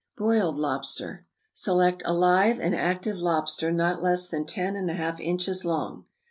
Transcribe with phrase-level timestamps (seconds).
[0.15, 5.63] =Broiled Lobster.= Select alive and active lobster not less than ten and a half inches
[5.63, 6.05] long.